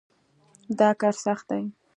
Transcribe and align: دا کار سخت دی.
دا 0.79 0.89
کار 0.99 1.15
سخت 1.25 1.45
دی. 1.51 1.63